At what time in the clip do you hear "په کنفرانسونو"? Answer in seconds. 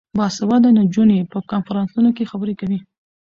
1.31-2.09